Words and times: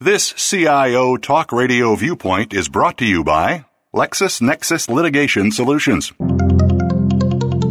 This 0.00 0.32
CIO 0.34 1.16
Talk 1.16 1.50
Radio 1.50 1.96
viewpoint 1.96 2.54
is 2.54 2.68
brought 2.68 2.98
to 2.98 3.04
you 3.04 3.24
by 3.24 3.64
LexisNexis 3.92 4.88
Litigation 4.88 5.50
Solutions. 5.50 6.12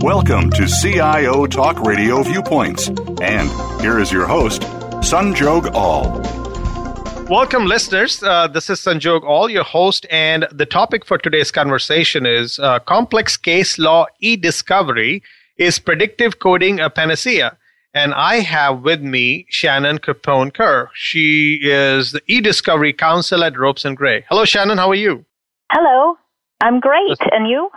Welcome 0.04 0.50
to 0.50 0.68
CIO 0.68 1.48
Talk 1.48 1.80
Radio 1.80 2.22
Viewpoints. 2.24 2.90
And 3.22 3.50
here 3.80 3.98
is 3.98 4.12
your 4.12 4.28
host, 4.28 4.64
Sanjog 5.00 5.74
Aul. 5.74 6.20
Welcome, 7.30 7.66
listeners. 7.66 8.22
Uh, 8.22 8.50
this 8.50 8.70
is 8.70 8.82
Sanjog 8.82 9.24
Aul, 9.24 9.50
your 9.50 9.64
host, 9.64 10.06
and 10.12 10.48
the 10.52 10.66
topic 10.66 11.06
for 11.06 11.18
today's 11.18 11.50
conversation 11.50 12.26
is 12.26 12.60
uh, 12.60 12.80
complex 12.80 13.38
case 13.38 13.80
law 13.80 14.06
e 14.20 14.36
discovery. 14.36 15.24
Is 15.56 15.80
predictive 15.80 16.40
coding 16.40 16.82
a 16.82 16.90
panacea? 16.90 17.58
And 17.98 18.14
I 18.14 18.42
have 18.42 18.84
with 18.84 19.02
me 19.02 19.48
Shannon 19.50 19.98
Capone 19.98 20.54
Kirk. 20.54 20.92
She 20.94 21.58
is 21.64 22.12
the 22.12 22.22
e-discovery 22.28 22.94
counsel 22.94 23.44
at 23.44 23.58
Ropes 23.58 23.86
and 23.86 23.98
Gray. 23.98 24.24
Hello, 24.30 24.46
Shannon. 24.46 24.78
How 24.78 24.92
are 24.92 25.02
you? 25.08 25.26
Hello. 25.72 26.16
I'm 26.62 26.80
great. 26.80 27.18
And 27.32 27.50
you? 27.50 27.72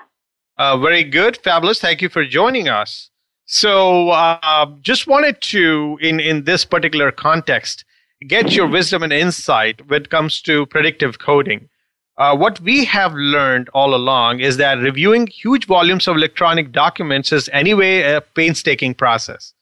Uh, 0.59 0.77
very 0.77 1.05
good. 1.05 1.39
Fabulous. 1.39 1.81
Thank 1.81 2.03
you 2.03 2.11
for 2.11 2.27
joining 2.27 2.69
us. 2.69 3.09
So, 3.47 4.11
uh, 4.11 4.67
just 4.83 5.07
wanted 5.07 5.41
to, 5.41 5.99
in, 6.03 6.21
in 6.21 6.45
this 6.45 6.67
particular 6.67 7.11
context, 7.11 7.87
get 8.27 8.53
your 8.53 8.69
wisdom 8.69 9.03
and 9.03 9.15
insight 9.15 9.89
when 9.89 10.03
it 10.03 10.11
comes 10.11 10.43
to 10.43 10.67
predictive 10.67 11.19
coding. 11.19 11.71
Uh, 12.19 12.37
what 12.37 12.61
we 12.61 12.85
have 12.85 13.15
learned 13.15 13.71
all 13.73 13.95
along 13.95 14.41
is 14.41 14.59
that 14.59 14.81
reviewing 14.81 15.27
huge 15.29 15.65
volumes 15.65 16.07
of 16.07 16.15
electronic 16.15 16.73
documents 16.73 17.33
is 17.33 17.49
anyway 17.55 18.03
a 18.03 18.21
painstaking 18.21 18.93
process. 18.93 19.55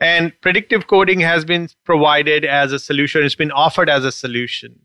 And 0.00 0.32
predictive 0.40 0.86
coding 0.86 1.20
has 1.20 1.44
been 1.44 1.68
provided 1.84 2.44
as 2.44 2.72
a 2.72 2.78
solution, 2.78 3.24
it's 3.24 3.34
been 3.34 3.50
offered 3.50 3.90
as 3.90 4.04
a 4.04 4.12
solution. 4.12 4.80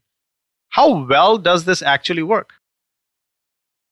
How 0.70 1.06
well 1.06 1.38
does 1.38 1.66
this 1.66 1.84
actually 1.84 2.24
work? 2.24 2.54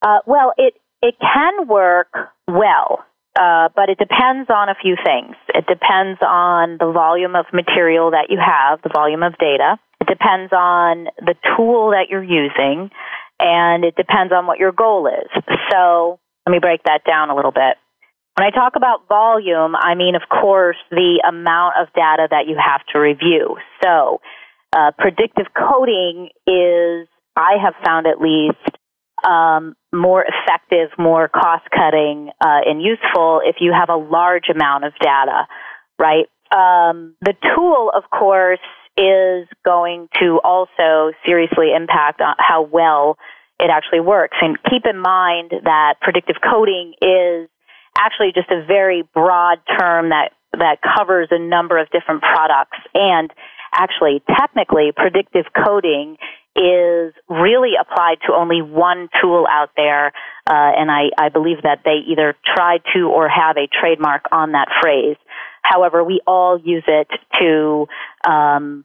Uh, 0.02 0.17
well, 0.25 0.52
it, 0.58 0.73
it 1.03 1.13
can 1.22 1.67
work 1.67 2.08
well, 2.47 3.05
uh, 3.39 3.69
but 3.75 3.89
it 3.89 4.00
depends 4.00 4.50
on 4.50 4.67
a 4.67 4.75
few 4.81 4.95
things. 5.05 5.36
It 5.50 5.67
depends 5.67 6.19
on 6.22 6.78
the 6.80 6.91
volume 6.91 7.35
of 7.35 7.45
material 7.53 8.09
that 8.11 8.28
you 8.30 8.39
have, 8.44 8.81
the 8.81 8.89
volume 8.91 9.22
of 9.22 9.38
data. 9.38 9.78
It 10.00 10.08
depends 10.08 10.52
on 10.52 11.06
the 11.19 11.35
tool 11.56 11.91
that 11.91 12.08
you're 12.09 12.23
using, 12.23 12.89
and 13.39 13.85
it 13.85 13.95
depends 13.95 14.33
on 14.33 14.47
what 14.47 14.58
your 14.58 14.72
goal 14.72 15.06
is. 15.06 15.30
So 15.72 16.19
let 16.47 16.52
me 16.52 16.58
break 16.59 16.81
that 16.85 17.03
down 17.06 17.30
a 17.30 17.35
little 17.35 17.52
bit. 17.52 17.78
When 18.37 18.47
I 18.47 18.51
talk 18.51 18.73
about 18.75 19.07
volume, 19.09 19.75
I 19.75 19.95
mean, 19.95 20.15
of 20.15 20.21
course, 20.29 20.77
the 20.89 21.21
amount 21.27 21.75
of 21.79 21.93
data 21.93 22.27
that 22.31 22.47
you 22.47 22.55
have 22.55 22.81
to 22.93 22.99
review. 22.99 23.57
So, 23.83 24.21
uh, 24.73 24.91
predictive 24.97 25.47
coding 25.53 26.29
is, 26.47 27.07
I 27.35 27.57
have 27.61 27.73
found 27.85 28.07
at 28.07 28.21
least, 28.21 28.57
um, 29.27 29.75
more 29.93 30.23
effective, 30.23 30.89
more 30.97 31.27
cost 31.27 31.65
cutting, 31.75 32.31
uh, 32.39 32.61
and 32.65 32.81
useful 32.81 33.41
if 33.43 33.57
you 33.59 33.73
have 33.73 33.89
a 33.89 33.97
large 33.97 34.47
amount 34.49 34.85
of 34.85 34.93
data, 35.01 35.45
right? 35.99 36.27
Um, 36.51 37.16
the 37.21 37.35
tool, 37.55 37.91
of 37.93 38.09
course, 38.09 38.59
is 38.97 39.47
going 39.66 40.07
to 40.21 40.39
also 40.43 41.11
seriously 41.25 41.73
impact 41.75 42.21
how 42.39 42.61
well 42.61 43.17
it 43.59 43.69
actually 43.69 43.99
works. 44.01 44.38
And 44.41 44.57
keep 44.69 44.85
in 44.85 44.99
mind 44.99 45.51
that 45.63 45.95
predictive 46.01 46.38
coding 46.41 46.93
is 47.01 47.49
actually 47.97 48.31
just 48.34 48.50
a 48.50 48.66
very 48.66 49.03
broad 49.14 49.59
term 49.80 50.09
that 50.09 50.31
that 50.53 50.80
covers 50.81 51.30
a 51.31 51.39
number 51.39 51.78
of 51.78 51.89
different 51.92 52.22
products. 52.22 52.78
And 52.94 53.31
actually 53.73 54.22
technically 54.38 54.92
predictive 54.95 55.45
coding 55.66 56.17
is 56.56 57.14
really 57.30 57.72
applied 57.80 58.17
to 58.28 58.34
only 58.34 58.62
one 58.62 59.08
tool 59.22 59.47
out 59.50 59.69
there 59.78 60.08
uh, 60.47 60.72
and 60.75 60.92
I, 60.92 61.09
I 61.17 61.30
believe 61.30 61.62
that 61.64 61.80
they 61.86 62.00
either 62.12 62.36
tried 62.45 62.81
to 62.94 63.07
or 63.07 63.30
have 63.30 63.56
a 63.56 63.69
trademark 63.72 64.24
on 64.34 64.51
that 64.51 64.68
phrase. 64.81 65.16
However 65.62 66.03
we 66.03 66.19
all 66.28 66.59
use 66.59 66.84
it 66.88 67.07
to 67.40 67.88
um, 68.30 68.84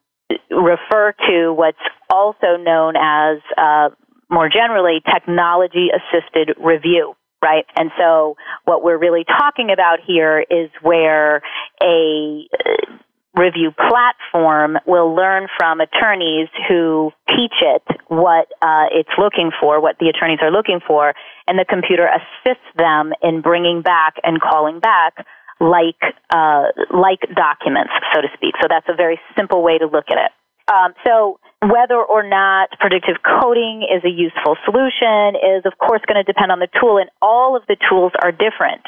refer 0.49 1.13
to 1.29 1.53
what's 1.53 1.79
also 2.09 2.57
known 2.57 2.95
as 2.97 3.39
uh, 3.59 3.89
more 4.31 4.49
generally 4.49 5.01
technology 5.13 5.89
assisted 5.91 6.55
review 6.63 7.17
right? 7.47 7.65
And 7.77 7.91
so 7.97 8.37
what 8.65 8.83
we're 8.83 8.99
really 8.99 9.25
talking 9.25 9.71
about 9.71 9.99
here 10.05 10.45
is 10.51 10.69
where 10.83 11.43
a 11.81 12.49
uh, 12.53 12.97
review 13.37 13.71
platform 13.71 14.79
will 14.87 15.15
learn 15.15 15.47
from 15.57 15.81
attorneys 15.81 16.49
who 16.69 17.13
teach 17.29 17.55
it 17.61 17.83
what 18.09 18.49
uh, 18.63 18.87
it's 18.91 19.15
looking 19.19 19.51
for, 19.61 19.81
what 19.81 19.97
the 20.01 20.09
attorneys 20.09 20.41
are 20.43 20.51
looking 20.51 20.81
for, 20.85 21.15
and 21.47 21.59
the 21.59 21.67
computer 21.69 22.09
assists 22.09 22.67
them 22.77 23.13
in 23.23 23.43
bringing 23.43 23.83
back 23.83 24.15
and 24.25 24.41
calling 24.41 24.81
back 24.81 25.15
like 25.61 26.01
uh, 26.35 26.65
like 26.91 27.21
documents, 27.35 27.93
so 28.13 28.21
to 28.23 28.29
speak. 28.35 28.55
So 28.61 28.67
that's 28.69 28.87
a 28.89 28.97
very 28.97 29.21
simple 29.37 29.63
way 29.63 29.79
to 29.79 29.87
look 29.87 30.07
at 30.11 30.19
it. 30.19 30.33
Um, 30.73 30.95
so 31.05 31.39
whether 31.63 31.97
or 31.97 32.23
not 32.23 32.71
predictive 32.81 33.17
coding 33.23 33.87
is 33.89 34.05
a 34.05 34.11
useful 34.11 34.57
solution 34.65 35.37
is, 35.37 35.65
of 35.65 35.79
course, 35.79 36.01
going 36.07 36.23
to 36.23 36.25
depend 36.25 36.51
on 36.51 36.59
the 36.59 36.69
tool, 36.81 36.99
and 36.99 37.09
all 37.23 37.57
of 37.57 37.63
the 37.69 37.77
tools 37.89 38.13
are 38.21 38.33
different. 38.33 38.83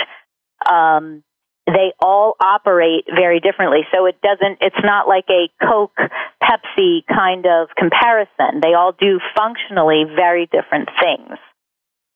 Um, 0.69 1.23
they 1.67 1.93
all 2.01 2.35
operate 2.41 3.05
very 3.15 3.41
differently. 3.41 3.81
So 3.93 4.07
it 4.07 4.21
doesn't, 4.23 4.59
it's 4.61 4.83
not 4.83 5.07
like 5.07 5.27
a 5.29 5.51
Coke, 5.65 5.97
Pepsi 6.43 7.05
kind 7.07 7.47
of 7.47 7.69
comparison. 7.77 8.61
They 8.63 8.75
all 8.75 8.93
do 8.99 9.21
functionally 9.37 10.05
very 10.05 10.47
different 10.47 10.89
things. 11.01 11.39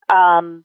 Um, 0.08 0.64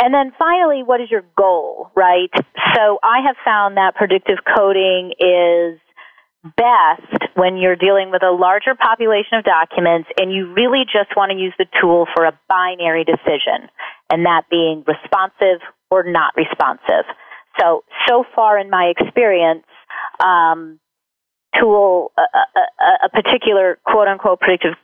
and 0.00 0.14
then 0.14 0.32
finally, 0.38 0.82
what 0.82 1.00
is 1.00 1.10
your 1.10 1.24
goal, 1.36 1.90
right? 1.96 2.30
So 2.76 2.98
I 3.02 3.20
have 3.26 3.36
found 3.44 3.78
that 3.78 3.96
predictive 3.96 4.38
coding 4.56 5.12
is 5.18 5.80
best 6.56 7.30
when 7.34 7.56
you're 7.56 7.76
dealing 7.76 8.10
with 8.10 8.22
a 8.22 8.30
larger 8.30 8.74
population 8.74 9.38
of 9.38 9.44
documents 9.44 10.08
and 10.18 10.32
you 10.32 10.52
really 10.52 10.84
just 10.84 11.16
want 11.16 11.30
to 11.30 11.38
use 11.38 11.54
the 11.58 11.66
tool 11.80 12.06
for 12.14 12.24
a 12.24 12.38
binary 12.48 13.04
decision, 13.04 13.68
and 14.10 14.24
that 14.26 14.42
being 14.50 14.84
responsive 14.86 15.60
or 15.90 16.02
not 16.04 16.34
responsive. 16.36 17.04
So, 17.60 17.84
so 18.06 18.24
far 18.34 18.58
in 18.58 18.70
my 18.70 18.92
experience, 18.96 19.64
um, 20.20 20.78
tool, 21.58 22.12
a, 22.18 22.22
a, 22.22 23.06
a 23.06 23.08
particular 23.08 23.78
quote 23.84 24.08
unquote 24.08 24.40
predictive 24.40 24.74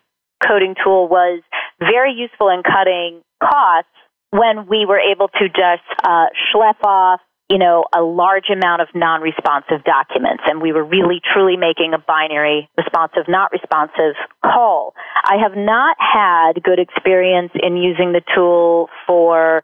coding 0.46 0.74
tool 0.82 1.08
was 1.08 1.42
very 1.78 2.12
useful 2.12 2.48
in 2.48 2.62
cutting 2.62 3.22
costs 3.42 3.90
when 4.30 4.66
we 4.66 4.84
were 4.86 4.98
able 4.98 5.28
to 5.28 5.48
just 5.48 5.86
uh, 6.02 6.26
schlep 6.50 6.82
off 6.82 7.20
you 7.50 7.58
know, 7.58 7.84
a 7.94 8.00
large 8.00 8.48
amount 8.50 8.80
of 8.80 8.88
non-responsive 8.94 9.84
documents 9.84 10.42
and 10.46 10.62
we 10.62 10.72
were 10.72 10.84
really 10.84 11.20
truly 11.32 11.56
making 11.56 11.92
a 11.94 11.98
binary 11.98 12.68
responsive, 12.76 13.24
not 13.28 13.52
responsive 13.52 14.16
call. 14.42 14.94
I 15.24 15.36
have 15.42 15.56
not 15.56 15.96
had 16.00 16.62
good 16.62 16.78
experience 16.78 17.52
in 17.54 17.76
using 17.76 18.12
the 18.12 18.22
tool 18.34 18.88
for 19.06 19.62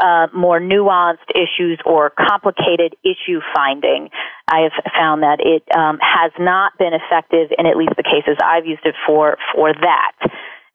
uh, 0.00 0.26
more 0.34 0.60
nuanced 0.60 1.28
issues 1.34 1.78
or 1.84 2.10
complicated 2.10 2.96
issue 3.04 3.40
finding. 3.54 4.08
I 4.48 4.60
have 4.60 4.92
found 4.94 5.22
that 5.22 5.38
it 5.40 5.62
um, 5.76 5.98
has 6.00 6.32
not 6.38 6.72
been 6.78 6.92
effective 6.92 7.48
in 7.56 7.66
at 7.66 7.76
least 7.76 7.92
the 7.96 8.02
cases 8.02 8.38
I've 8.42 8.66
used 8.66 8.84
it 8.84 8.94
for 9.06 9.36
for 9.54 9.72
that. 9.72 10.12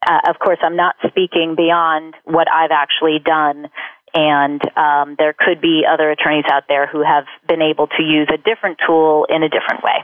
Uh, 0.06 0.30
of 0.30 0.38
course, 0.38 0.58
I'm 0.62 0.76
not 0.76 0.94
speaking 1.08 1.54
beyond 1.56 2.14
what 2.24 2.46
I've 2.50 2.70
actually 2.70 3.18
done 3.24 3.66
and 4.14 4.60
um, 4.76 5.16
there 5.18 5.34
could 5.38 5.60
be 5.60 5.84
other 5.90 6.10
attorneys 6.10 6.44
out 6.50 6.64
there 6.68 6.86
who 6.86 7.02
have 7.02 7.24
been 7.46 7.62
able 7.62 7.86
to 7.86 8.02
use 8.02 8.28
a 8.32 8.36
different 8.38 8.78
tool 8.86 9.26
in 9.28 9.42
a 9.42 9.48
different 9.48 9.82
way. 9.82 10.02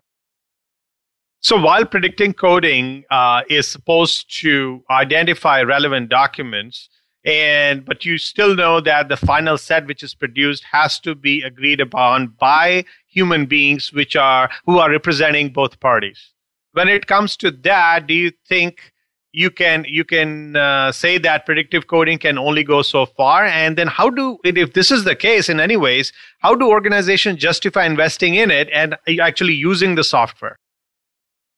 So 1.40 1.60
while 1.60 1.84
predicting 1.84 2.32
coding 2.32 3.04
uh, 3.10 3.42
is 3.50 3.68
supposed 3.68 4.34
to 4.40 4.82
identify 4.90 5.60
relevant 5.62 6.08
documents, 6.08 6.88
and 7.24 7.84
but 7.84 8.04
you 8.04 8.16
still 8.16 8.54
know 8.54 8.80
that 8.80 9.08
the 9.08 9.16
final 9.16 9.58
set 9.58 9.86
which 9.86 10.02
is 10.02 10.14
produced 10.14 10.64
has 10.72 10.98
to 11.00 11.14
be 11.14 11.42
agreed 11.42 11.80
upon 11.80 12.28
by 12.38 12.84
human 13.06 13.46
beings, 13.46 13.92
which 13.92 14.16
are 14.16 14.50
who 14.64 14.78
are 14.78 14.90
representing 14.90 15.52
both 15.52 15.80
parties. 15.80 16.32
When 16.72 16.88
it 16.88 17.06
comes 17.06 17.36
to 17.38 17.50
that, 17.50 18.06
do 18.06 18.14
you 18.14 18.32
think 18.48 18.93
you 19.34 19.50
can 19.50 19.84
you 19.88 20.04
can 20.04 20.56
uh, 20.56 20.92
say 20.92 21.18
that 21.18 21.44
predictive 21.44 21.88
coding 21.88 22.18
can 22.18 22.38
only 22.38 22.62
go 22.62 22.82
so 22.82 23.04
far. 23.04 23.44
And 23.44 23.76
then 23.76 23.88
how 23.88 24.08
do 24.08 24.38
if 24.44 24.72
this 24.72 24.90
is 24.90 25.04
the 25.04 25.16
case 25.16 25.48
in 25.48 25.60
any 25.60 25.76
ways 25.76 26.12
how 26.38 26.54
do 26.54 26.68
organizations 26.68 27.38
justify 27.38 27.84
investing 27.84 28.34
in 28.36 28.50
it 28.50 28.68
and 28.72 28.96
actually 29.20 29.54
using 29.54 29.96
the 29.96 30.04
software? 30.04 30.56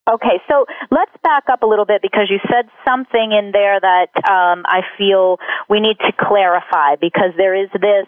Okay 0.08 0.40
so 0.48 0.64
let's 0.90 1.12
back 1.22 1.44
up 1.52 1.62
a 1.62 1.66
little 1.66 1.84
bit 1.84 2.00
because 2.00 2.28
you 2.30 2.38
said 2.50 2.66
something 2.84 3.32
in 3.32 3.50
there 3.52 3.80
that 3.80 4.10
um, 4.30 4.62
i 4.66 4.80
feel 4.96 5.36
we 5.68 5.80
need 5.80 5.98
to 5.98 6.12
clarify 6.12 6.94
because 6.94 7.32
there 7.36 7.54
is 7.54 7.68
this 7.74 8.06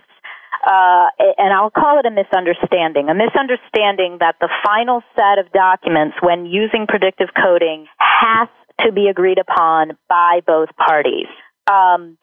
uh, 0.67 1.06
and 1.38 1.53
I'll 1.53 1.71
call 1.71 2.00
it 2.00 2.06
a 2.06 2.11
misunderstanding, 2.11 3.09
a 3.09 3.14
misunderstanding 3.14 4.19
that 4.19 4.37
the 4.41 4.49
final 4.67 5.03
set 5.14 5.38
of 5.38 5.53
documents 5.53 6.17
when 6.21 6.47
using 6.47 6.87
predictive 6.88 7.29
coding 7.41 7.87
has 7.99 8.49
to 8.85 8.93
be 8.93 9.09
agreed 9.09 9.39
upon 9.39 9.97
by 10.09 10.41
both 10.47 10.69
parties. 10.77 11.27
Um, 11.71 12.19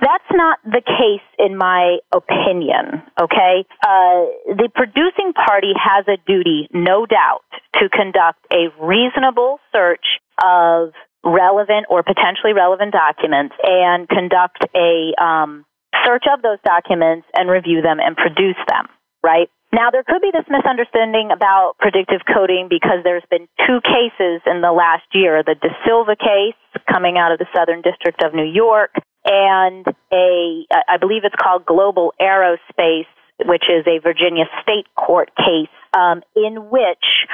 that's 0.00 0.30
not 0.32 0.58
the 0.64 0.80
case 0.80 1.26
in 1.38 1.56
my 1.56 1.98
opinion, 2.12 3.02
okay? 3.20 3.66
Uh, 3.84 4.54
the 4.56 4.70
producing 4.74 5.32
party 5.34 5.72
has 5.76 6.06
a 6.08 6.16
duty, 6.26 6.68
no 6.72 7.06
doubt, 7.06 7.44
to 7.74 7.88
conduct 7.88 8.38
a 8.52 8.68
reasonable 8.80 9.58
search 9.72 10.20
of 10.42 10.92
relevant 11.24 11.86
or 11.90 12.02
potentially 12.02 12.54
relevant 12.54 12.92
documents 12.92 13.54
and 13.62 14.08
conduct 14.08 14.64
a 14.74 15.12
um, 15.22 15.66
search 16.06 16.24
of 16.32 16.40
those 16.40 16.58
documents 16.64 17.26
and 17.34 17.50
review 17.50 17.82
them 17.82 17.98
and 18.00 18.16
produce 18.16 18.56
them, 18.68 18.86
right? 19.22 19.50
Now, 19.72 19.90
there 19.90 20.02
could 20.02 20.20
be 20.20 20.32
this 20.32 20.46
misunderstanding 20.50 21.30
about 21.30 21.74
predictive 21.78 22.22
coding 22.26 22.66
because 22.68 23.04
there's 23.04 23.26
been 23.30 23.46
two 23.66 23.80
cases 23.86 24.42
in 24.44 24.62
the 24.62 24.72
last 24.72 25.06
year 25.14 25.44
the 25.46 25.54
Da 25.54 25.70
Silva 25.86 26.16
case 26.16 26.58
coming 26.90 27.18
out 27.18 27.30
of 27.30 27.38
the 27.38 27.46
Southern 27.54 27.80
District 27.80 28.20
of 28.22 28.34
New 28.34 28.50
York 28.50 28.90
and 29.24 29.86
a, 30.12 30.66
I 30.88 30.96
believe 30.98 31.22
it's 31.24 31.36
called 31.40 31.66
Global 31.66 32.12
Aerospace, 32.20 33.06
which 33.44 33.64
is 33.70 33.86
a 33.86 34.00
Virginia 34.02 34.44
state 34.62 34.86
court 34.96 35.30
case, 35.36 35.70
um, 35.94 36.22
in 36.34 36.68
which 36.70 37.28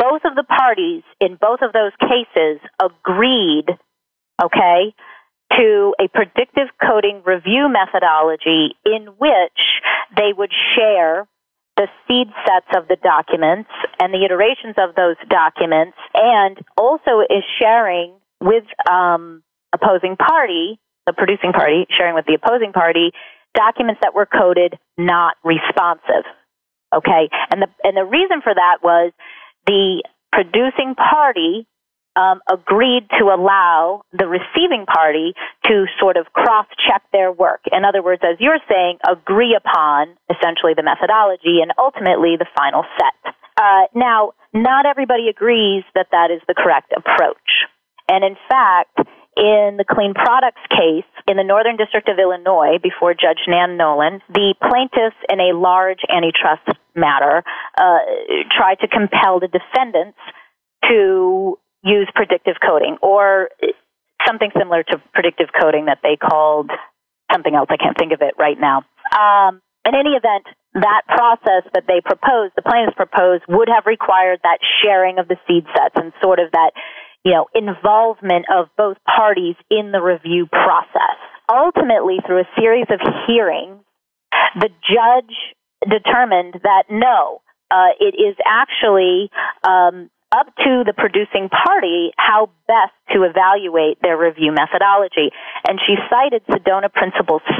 both 0.00 0.22
of 0.24 0.34
the 0.34 0.44
parties 0.44 1.02
in 1.20 1.36
both 1.40 1.60
of 1.62 1.72
those 1.72 1.92
cases 2.00 2.58
agreed, 2.82 3.66
okay, 4.42 4.94
to 5.56 5.94
a 6.00 6.08
predictive 6.08 6.68
coding 6.82 7.22
review 7.24 7.68
methodology 7.68 8.74
in 8.84 9.06
which 9.18 9.60
they 10.16 10.32
would 10.36 10.52
share 10.74 11.26
the 11.78 11.88
seed 12.06 12.28
sets 12.44 12.66
of 12.76 12.88
the 12.88 12.96
documents 13.00 13.70
and 14.02 14.12
the 14.12 14.24
iterations 14.26 14.74
of 14.76 14.94
those 14.94 15.16
documents, 15.30 15.96
and 16.12 16.58
also 16.76 17.22
is 17.30 17.46
sharing 17.58 18.14
with 18.42 18.64
um, 18.90 19.42
opposing 19.72 20.16
party 20.16 20.78
the 21.08 21.14
producing 21.14 21.52
party 21.52 21.86
sharing 21.96 22.14
with 22.14 22.26
the 22.26 22.34
opposing 22.34 22.72
party 22.72 23.12
documents 23.54 23.98
that 24.02 24.14
were 24.14 24.26
coded 24.26 24.74
not 24.98 25.36
responsive. 25.42 26.28
Okay, 26.94 27.28
and 27.50 27.62
the 27.62 27.68
and 27.82 27.96
the 27.96 28.04
reason 28.04 28.40
for 28.42 28.54
that 28.54 28.78
was 28.82 29.12
the 29.66 30.04
producing 30.32 30.94
party 30.94 31.66
um, 32.18 32.40
agreed 32.50 33.06
to 33.18 33.30
allow 33.30 34.02
the 34.12 34.26
receiving 34.26 34.86
party 34.86 35.34
to 35.66 35.86
sort 36.00 36.16
of 36.16 36.26
cross 36.32 36.66
check 36.82 37.02
their 37.12 37.30
work. 37.30 37.60
In 37.70 37.84
other 37.84 38.02
words, 38.02 38.22
as 38.24 38.36
you're 38.40 38.58
saying, 38.68 38.98
agree 39.08 39.54
upon 39.54 40.18
essentially 40.28 40.74
the 40.74 40.82
methodology 40.82 41.62
and 41.62 41.70
ultimately 41.78 42.34
the 42.36 42.46
final 42.58 42.82
set. 42.98 43.34
Uh, 43.56 43.86
now, 43.94 44.32
not 44.52 44.86
everybody 44.86 45.28
agrees 45.28 45.84
that 45.94 46.08
that 46.10 46.30
is 46.30 46.42
the 46.48 46.54
correct 46.54 46.92
approach. 46.96 47.66
And 48.08 48.24
in 48.24 48.36
fact, 48.48 48.98
in 49.36 49.78
the 49.78 49.84
Kleen 49.84 50.14
Products 50.14 50.62
case 50.70 51.06
in 51.28 51.36
the 51.36 51.44
Northern 51.44 51.76
District 51.76 52.08
of 52.08 52.18
Illinois 52.18 52.78
before 52.82 53.14
Judge 53.14 53.46
Nan 53.46 53.76
Nolan, 53.76 54.20
the 54.28 54.54
plaintiffs 54.58 55.20
in 55.28 55.38
a 55.38 55.54
large 55.54 56.00
antitrust 56.10 56.66
matter 56.96 57.44
uh, 57.78 57.98
tried 58.50 58.80
to 58.80 58.88
compel 58.88 59.38
the 59.38 59.46
defendants 59.46 60.18
to 60.88 61.58
use 61.82 62.08
predictive 62.14 62.56
coding 62.64 62.96
or 63.02 63.50
something 64.26 64.50
similar 64.58 64.82
to 64.82 65.00
predictive 65.14 65.48
coding 65.58 65.86
that 65.86 65.98
they 66.02 66.16
called 66.16 66.70
something 67.32 67.54
else. 67.54 67.68
I 67.70 67.76
can't 67.76 67.96
think 67.96 68.12
of 68.12 68.20
it 68.22 68.34
right 68.38 68.58
now. 68.58 68.84
Um, 69.14 69.60
in 69.84 69.94
any 69.94 70.10
event, 70.10 70.44
that 70.74 71.02
process 71.08 71.64
that 71.72 71.84
they 71.86 72.00
proposed, 72.04 72.52
the 72.56 72.62
plaintiffs 72.62 72.96
proposed, 72.96 73.44
would 73.48 73.68
have 73.68 73.86
required 73.86 74.40
that 74.42 74.58
sharing 74.82 75.18
of 75.18 75.28
the 75.28 75.36
seed 75.46 75.64
sets 75.74 75.94
and 75.96 76.12
sort 76.20 76.40
of 76.40 76.50
that 76.52 76.72
you 77.24 77.32
know, 77.32 77.46
involvement 77.54 78.46
of 78.54 78.68
both 78.76 78.96
parties 79.04 79.56
in 79.70 79.92
the 79.92 80.00
review 80.00 80.46
process. 80.46 81.18
Ultimately, 81.50 82.18
through 82.26 82.40
a 82.40 82.48
series 82.58 82.86
of 82.90 83.00
hearings, 83.26 83.82
the 84.58 84.68
judge 84.80 85.34
determined 85.82 86.60
that 86.62 86.84
no, 86.90 87.40
uh, 87.70 87.92
it 88.00 88.14
is 88.14 88.36
actually 88.46 89.30
um, 89.66 90.10
up 90.32 90.46
to 90.56 90.84
the 90.84 90.92
producing 90.92 91.48
party 91.48 92.12
how 92.16 92.50
best 92.66 92.92
to 93.12 93.24
evaluate 93.24 93.98
their 94.02 94.18
review 94.18 94.52
methodology. 94.52 95.32
And 95.66 95.80
she 95.86 95.96
cited 96.10 96.44
Sedona 96.46 96.92
Principle 96.92 97.40
6. 97.46 97.58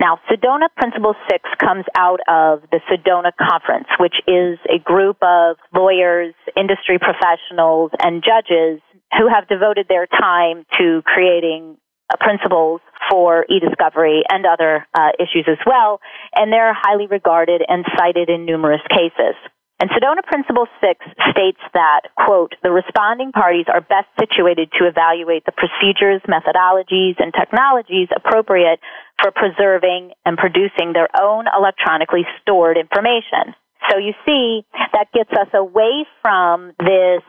Now, 0.00 0.18
Sedona 0.30 0.68
Principle 0.76 1.14
6 1.30 1.50
comes 1.58 1.84
out 1.96 2.20
of 2.28 2.62
the 2.70 2.80
Sedona 2.90 3.32
Conference, 3.38 3.88
which 3.98 4.14
is 4.26 4.58
a 4.70 4.78
group 4.78 5.16
of 5.22 5.56
lawyers, 5.74 6.34
industry 6.56 6.98
professionals, 6.98 7.90
and 7.98 8.22
judges 8.22 8.80
who 9.18 9.28
have 9.28 9.48
devoted 9.48 9.86
their 9.88 10.06
time 10.06 10.66
to 10.78 11.02
creating 11.06 11.76
uh, 12.12 12.16
principles 12.20 12.80
for 13.10 13.46
e-discovery 13.48 14.22
and 14.28 14.44
other 14.46 14.86
uh, 14.94 15.10
issues 15.18 15.46
as 15.48 15.58
well, 15.66 16.00
and 16.34 16.52
they're 16.52 16.74
highly 16.74 17.06
regarded 17.06 17.62
and 17.66 17.84
cited 17.96 18.28
in 18.28 18.44
numerous 18.44 18.82
cases. 18.90 19.34
And 19.80 19.90
Sedona 19.90 20.22
Principle 20.24 20.66
6 20.80 21.04
states 21.30 21.58
that, 21.74 22.02
quote, 22.16 22.54
the 22.62 22.70
responding 22.70 23.32
parties 23.32 23.66
are 23.68 23.80
best 23.80 24.06
situated 24.18 24.70
to 24.78 24.86
evaluate 24.86 25.44
the 25.46 25.52
procedures, 25.52 26.22
methodologies, 26.28 27.18
and 27.18 27.34
technologies 27.34 28.08
appropriate 28.14 28.78
for 29.20 29.32
preserving 29.32 30.12
and 30.24 30.38
producing 30.38 30.92
their 30.92 31.08
own 31.20 31.46
electronically 31.56 32.22
stored 32.40 32.78
information. 32.78 33.54
So 33.90 33.98
you 33.98 34.14
see, 34.24 34.64
that 34.92 35.10
gets 35.12 35.30
us 35.32 35.48
away 35.52 36.06
from 36.22 36.72
this 36.78 37.22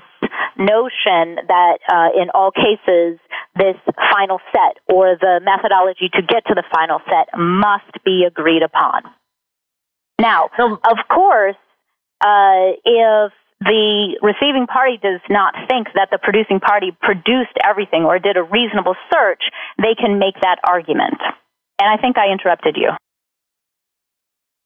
notion 0.58 1.36
that 1.48 1.80
uh, 1.92 2.10
in 2.16 2.30
all 2.34 2.52
cases 2.52 3.20
this 3.56 3.76
final 4.12 4.40
set 4.52 4.78
or 4.88 5.18
the 5.20 5.42
methodology 5.44 6.10
to 6.14 6.22
get 6.22 6.46
to 6.48 6.54
the 6.54 6.64
final 6.72 7.00
set 7.10 7.28
must 7.38 8.04
be 8.06 8.24
agreed 8.26 8.64
upon. 8.64 9.04
Now, 10.20 10.50
of 10.58 10.98
course, 11.14 11.58
uh, 12.22 12.76
if 12.84 13.32
the 13.62 14.18
receiving 14.22 14.68
party 14.68 15.00
does 15.02 15.22
not 15.30 15.54
think 15.70 15.88
that 15.96 16.10
the 16.12 16.20
producing 16.22 16.60
party 16.60 16.96
produced 17.02 17.56
everything 17.64 18.04
or 18.04 18.20
did 18.20 18.38
a 18.38 18.44
reasonable 18.44 18.96
search, 19.12 19.44
they 19.82 19.96
can 19.96 20.20
make 20.20 20.36
that 20.42 20.60
argument. 20.68 21.18
And 21.80 21.90
I 21.90 22.02
think 22.02 22.18
I 22.18 22.32
interrupted 22.32 22.76
you. 22.78 22.92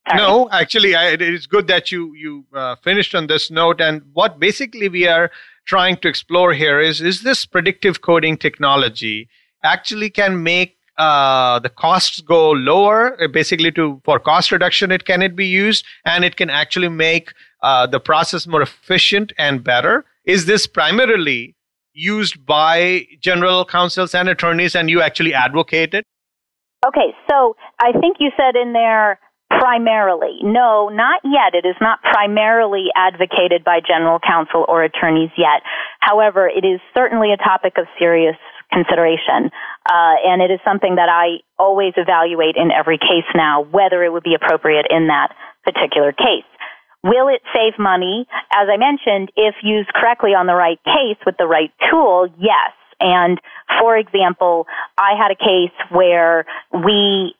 Sorry. 0.07 0.21
No, 0.21 0.49
actually, 0.51 0.95
I, 0.95 1.09
it 1.09 1.21
is 1.21 1.45
good 1.45 1.67
that 1.67 1.91
you 1.91 2.15
you 2.15 2.45
uh, 2.53 2.75
finished 2.77 3.13
on 3.13 3.27
this 3.27 3.51
note. 3.51 3.79
And 3.79 4.01
what 4.13 4.39
basically 4.39 4.89
we 4.89 5.07
are 5.07 5.29
trying 5.65 5.97
to 5.97 6.07
explore 6.07 6.53
here 6.53 6.79
is 6.79 6.99
is 6.99 7.21
this 7.21 7.45
predictive 7.45 8.01
coding 8.01 8.37
technology 8.37 9.29
actually 9.63 10.09
can 10.09 10.41
make 10.41 10.78
uh, 10.99 11.59
the 11.59 11.69
costs 11.69 12.19
go 12.21 12.51
lower 12.51 13.21
uh, 13.21 13.27
basically 13.27 13.71
to 13.71 14.01
for 14.03 14.19
cost 14.19 14.51
reduction 14.51 14.91
it 14.91 15.05
can 15.05 15.21
it 15.21 15.35
be 15.35 15.47
used 15.47 15.85
and 16.05 16.25
it 16.25 16.35
can 16.35 16.49
actually 16.49 16.89
make 16.89 17.31
uh, 17.63 17.87
the 17.87 17.99
process 17.99 18.45
more 18.45 18.61
efficient 18.61 19.33
and 19.37 19.63
better 19.63 20.05
is 20.25 20.45
this 20.45 20.67
primarily 20.67 21.55
used 21.93 22.45
by 22.45 23.05
general 23.21 23.65
counsels 23.65 24.13
and 24.13 24.29
attorneys 24.29 24.75
and 24.75 24.89
you 24.89 25.01
actually 25.01 25.33
advocate 25.33 25.93
it 25.93 26.05
okay 26.85 27.15
so 27.29 27.55
i 27.79 27.91
think 27.99 28.17
you 28.19 28.29
said 28.37 28.55
in 28.55 28.73
there 28.73 29.19
primarily. 29.49 30.37
No, 30.43 30.89
not 30.89 31.21
yet. 31.23 31.53
It 31.53 31.67
is 31.67 31.75
not 31.81 31.99
primarily 32.03 32.85
advocated 32.95 33.63
by 33.63 33.79
general 33.85 34.19
counsel 34.19 34.65
or 34.67 34.83
attorneys 34.83 35.31
yet. 35.37 35.63
However, 35.99 36.47
it 36.47 36.63
is 36.63 36.79
certainly 36.93 37.33
a 37.33 37.37
topic 37.37 37.73
of 37.77 37.85
serious 37.97 38.37
consideration. 38.71 39.51
Uh, 39.85 40.15
and 40.25 40.41
it 40.41 40.51
is 40.51 40.59
something 40.63 40.95
that 40.95 41.09
I 41.09 41.41
always 41.57 41.93
evaluate 41.97 42.55
in 42.55 42.71
every 42.71 42.97
case 42.97 43.27
now, 43.35 43.63
whether 43.63 44.03
it 44.03 44.11
would 44.11 44.23
be 44.23 44.35
appropriate 44.35 44.87
in 44.89 45.07
that 45.07 45.33
particular 45.63 46.11
case. 46.11 46.47
Will 47.03 47.29
it 47.29 47.41
save 47.55 47.79
money? 47.79 48.27
As 48.51 48.67
I 48.71 48.77
mentioned, 48.77 49.31
if 49.35 49.55
used 49.63 49.89
correctly 49.93 50.31
on 50.31 50.47
the 50.47 50.55
right 50.55 50.79
case 50.83 51.17
with 51.25 51.35
the 51.37 51.47
right 51.47 51.71
tool, 51.89 52.27
yes. 52.37 52.75
And 52.99 53.39
for 53.79 53.95
example, 53.97 54.67
I 54.97 55.15
had 55.17 55.31
a 55.31 55.35
case 55.35 55.75
where 55.89 56.45
we 56.73 57.35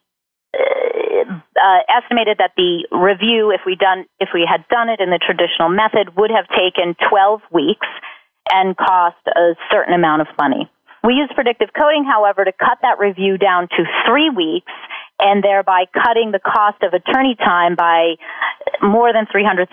uh, 0.54 1.80
estimated 1.88 2.38
that 2.38 2.52
the 2.56 2.88
review, 2.90 3.50
if 3.50 3.60
we 3.66 3.76
done 3.76 4.06
if 4.18 4.30
we 4.32 4.48
had 4.50 4.66
done 4.68 4.88
it 4.88 5.00
in 5.00 5.10
the 5.10 5.20
traditional 5.20 5.68
method, 5.68 6.16
would 6.16 6.30
have 6.30 6.48
taken 6.48 6.96
12 7.08 7.40
weeks 7.52 7.86
and 8.52 8.76
cost 8.76 9.20
a 9.28 9.54
certain 9.70 9.94
amount 9.94 10.22
of 10.22 10.28
money. 10.38 10.70
We 11.02 11.14
use 11.14 11.30
predictive 11.34 11.70
coding, 11.76 12.04
however, 12.04 12.44
to 12.44 12.52
cut 12.52 12.78
that 12.82 12.98
review 12.98 13.38
down 13.38 13.68
to 13.68 13.84
three 14.06 14.30
weeks 14.30 14.72
and 15.18 15.42
thereby 15.42 15.84
cutting 15.92 16.32
the 16.32 16.40
cost 16.40 16.82
of 16.82 16.92
attorney 16.92 17.36
time 17.36 17.74
by 17.74 18.16
more 18.82 19.12
than 19.12 19.26
$300,000. 19.26 19.66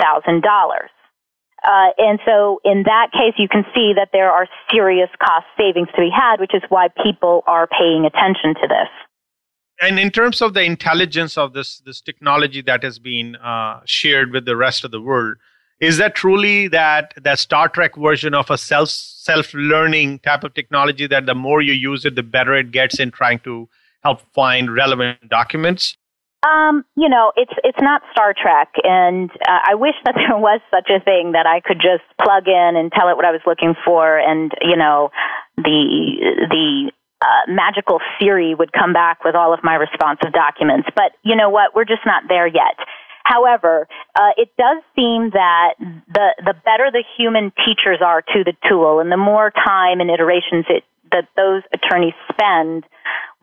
Uh, 1.63 1.89
and 1.97 2.19
so 2.25 2.61
in 2.63 2.83
that 2.83 3.11
case, 3.11 3.33
you 3.37 3.47
can 3.49 3.65
see 3.73 3.93
that 3.95 4.09
there 4.13 4.31
are 4.31 4.47
serious 4.71 5.09
cost 5.19 5.45
savings 5.57 5.89
to 5.95 6.01
be 6.01 6.09
had, 6.13 6.39
which 6.39 6.53
is 6.53 6.61
why 6.69 6.87
people 7.03 7.43
are 7.47 7.67
paying 7.67 8.05
attention 8.05 8.53
to 8.55 8.67
this 8.67 8.89
and 9.79 9.99
in 9.99 10.09
terms 10.09 10.41
of 10.41 10.53
the 10.53 10.63
intelligence 10.63 11.37
of 11.37 11.53
this 11.53 11.79
this 11.79 12.01
technology 12.01 12.61
that 12.61 12.83
has 12.83 12.99
been 12.99 13.35
uh, 13.35 13.81
shared 13.85 14.31
with 14.31 14.45
the 14.45 14.55
rest 14.55 14.83
of 14.83 14.91
the 14.91 15.01
world, 15.01 15.37
is 15.79 15.97
that 15.97 16.15
truly 16.15 16.67
that 16.69 17.13
that 17.21 17.39
Star 17.39 17.69
Trek 17.69 17.95
version 17.95 18.33
of 18.33 18.49
a 18.49 18.57
self 18.57 18.89
self 18.89 19.53
learning 19.53 20.19
type 20.19 20.43
of 20.43 20.53
technology 20.53 21.07
that 21.07 21.25
the 21.25 21.35
more 21.35 21.61
you 21.61 21.73
use 21.73 22.05
it, 22.05 22.15
the 22.15 22.23
better 22.23 22.55
it 22.55 22.71
gets 22.71 22.99
in 22.99 23.11
trying 23.11 23.39
to 23.39 23.67
help 24.03 24.21
find 24.33 24.73
relevant 24.73 25.29
documents? 25.29 25.97
Um, 26.47 26.85
you 26.95 27.09
know, 27.09 27.31
it's 27.35 27.53
it's 27.63 27.79
not 27.81 28.01
Star 28.11 28.33
Trek, 28.33 28.69
and 28.83 29.29
uh, 29.49 29.59
I 29.69 29.75
wish 29.75 29.95
that 30.05 30.15
there 30.17 30.37
was 30.37 30.61
such 30.71 30.89
a 30.89 31.03
thing 31.03 31.33
that 31.33 31.45
I 31.45 31.59
could 31.59 31.79
just 31.81 32.03
plug 32.21 32.47
in 32.47 32.75
and 32.75 32.91
tell 32.91 33.09
it 33.09 33.15
what 33.15 33.25
I 33.25 33.31
was 33.31 33.41
looking 33.45 33.75
for, 33.83 34.17
and 34.17 34.51
you 34.61 34.75
know, 34.75 35.11
the 35.57 36.47
the 36.49 36.91
uh, 37.21 37.43
magical 37.47 37.99
Siri 38.19 38.53
would 38.53 38.71
come 38.71 38.93
back 38.93 39.23
with 39.25 39.35
all 39.35 39.53
of 39.53 39.59
my 39.63 39.75
responsive 39.75 40.31
documents. 40.31 40.87
But 40.95 41.13
you 41.23 41.35
know 41.35 41.49
what? 41.49 41.75
We're 41.75 41.85
just 41.85 42.05
not 42.05 42.23
there 42.29 42.47
yet. 42.47 42.77
However, 43.27 43.87
uh, 44.15 44.31
it 44.37 44.49
does 44.57 44.81
seem 44.95 45.31
that 45.31 45.73
the 45.79 46.33
the 46.45 46.55
better 46.63 46.89
the 46.91 47.03
human 47.17 47.51
teachers 47.65 47.99
are 48.01 48.21
to 48.21 48.43
the 48.45 48.53
tool, 48.69 48.99
and 49.01 49.11
the 49.11 49.17
more 49.17 49.51
time 49.51 49.99
and 49.99 50.09
iterations 50.09 50.65
it, 50.69 50.83
that 51.11 51.27
those 51.35 51.61
attorneys 51.73 52.13
spend 52.31 52.85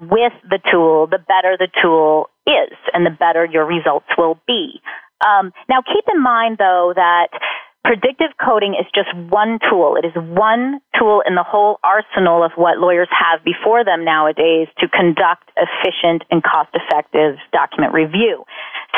with 0.01 0.33
the 0.49 0.59
tool, 0.73 1.07
the 1.07 1.19
better 1.19 1.57
the 1.59 1.69
tool 1.83 2.31
is, 2.47 2.73
and 2.95 3.05
the 3.05 3.11
better 3.11 3.45
your 3.45 3.67
results 3.67 4.07
will 4.17 4.41
be. 4.47 4.81
Um, 5.21 5.53
now, 5.69 5.83
keep 5.83 6.05
in 6.13 6.23
mind 6.23 6.57
though 6.59 6.95
that 6.97 7.29
predictive 7.85 8.33
coding 8.41 8.75
is 8.75 8.87
just 8.95 9.15
one 9.29 9.59
tool. 9.71 9.97
It 10.01 10.07
is 10.07 10.17
one 10.17 10.81
tool 10.99 11.23
in 11.29 11.35
the 11.35 11.45
whole 11.45 11.79
arsenal 11.85 12.43
of 12.43 12.53
what 12.57 12.79
lawyers 12.79 13.09
have 13.13 13.45
before 13.45 13.85
them 13.85 14.05
nowadays 14.05 14.69
to 14.79 14.89
conduct 14.89 15.53
efficient 15.57 16.25
and 16.31 16.43
cost 16.43 16.71
effective 16.73 17.37
document 17.53 17.93
review. 17.93 18.45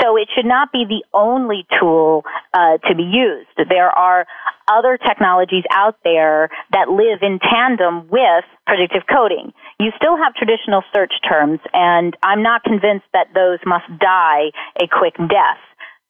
So 0.00 0.16
it 0.16 0.28
should 0.34 0.46
not 0.46 0.70
be 0.72 0.84
the 0.86 1.02
only 1.12 1.66
tool 1.80 2.22
uh, 2.54 2.78
to 2.88 2.94
be 2.94 3.02
used. 3.02 3.50
There 3.68 3.90
are 3.90 4.26
other 4.68 4.98
technologies 4.98 5.64
out 5.70 5.98
there 6.04 6.50
that 6.72 6.88
live 6.88 7.22
in 7.22 7.38
tandem 7.38 8.08
with 8.08 8.44
predictive 8.66 9.02
coding. 9.10 9.52
You 9.80 9.90
still 9.96 10.16
have 10.16 10.34
traditional 10.34 10.82
search 10.94 11.12
terms, 11.28 11.60
and 11.72 12.16
I'm 12.22 12.42
not 12.42 12.62
convinced 12.62 13.06
that 13.12 13.28
those 13.34 13.58
must 13.66 13.86
die 13.98 14.52
a 14.80 14.86
quick 14.86 15.16
death. 15.16 15.58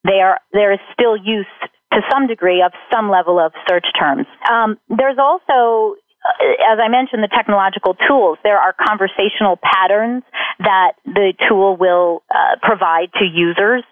There, 0.04 0.38
there 0.52 0.72
is 0.72 0.78
still 0.92 1.16
use 1.16 1.46
to 1.92 2.00
some 2.10 2.26
degree 2.26 2.62
of 2.62 2.72
some 2.92 3.10
level 3.10 3.38
of 3.38 3.52
search 3.68 3.86
terms. 3.98 4.26
Um, 4.50 4.78
there's 4.88 5.18
also 5.18 5.96
uh, 6.26 6.72
as 6.72 6.78
I 6.82 6.88
mentioned, 6.88 7.22
the 7.22 7.30
technological 7.32 7.94
tools, 8.08 8.38
there 8.42 8.58
are 8.58 8.74
conversational 8.74 9.58
patterns 9.62 10.22
that 10.58 10.92
the 11.04 11.34
tool 11.48 11.76
will 11.76 12.22
uh, 12.34 12.56
provide 12.62 13.12
to 13.14 13.24
users. 13.24 13.84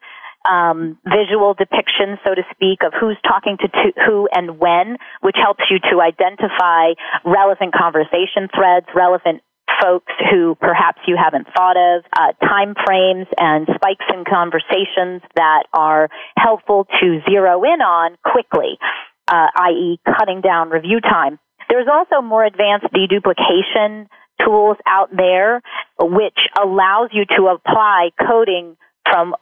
Um, 0.44 0.98
visual 1.08 1.54
depictions, 1.54 2.18
so 2.22 2.34
to 2.34 2.42
speak, 2.52 2.84
of 2.84 2.92
who's 3.00 3.16
talking 3.26 3.56
to, 3.64 3.68
to 3.68 3.92
who 4.04 4.28
and 4.30 4.58
when, 4.58 4.98
which 5.22 5.36
helps 5.40 5.64
you 5.70 5.78
to 5.90 6.02
identify 6.02 6.92
relevant 7.24 7.72
conversation 7.72 8.52
threads, 8.54 8.84
relevant 8.94 9.40
folks 9.80 10.12
who 10.30 10.54
perhaps 10.60 11.00
you 11.06 11.16
haven't 11.16 11.46
thought 11.56 11.76
of, 11.76 12.04
uh, 12.18 12.32
time 12.46 12.74
frames 12.86 13.26
and 13.38 13.68
spikes 13.74 14.04
in 14.12 14.24
conversations 14.24 15.22
that 15.36 15.64
are 15.72 16.08
helpful 16.36 16.86
to 17.00 17.20
zero 17.28 17.62
in 17.64 17.80
on 17.80 18.16
quickly, 18.24 18.78
uh, 19.28 19.48
i.e., 19.56 19.98
cutting 20.18 20.40
down 20.40 20.70
review 20.70 21.00
time. 21.00 21.38
There's 21.68 21.88
also 21.90 22.22
more 22.22 22.44
advanced 22.44 22.86
deduplication 22.94 24.06
tools 24.44 24.76
out 24.86 25.10
there, 25.16 25.62
which 25.98 26.38
allows 26.60 27.10
you 27.12 27.24
to 27.36 27.48
apply 27.48 28.10
coding 28.20 28.76
from 29.10 29.34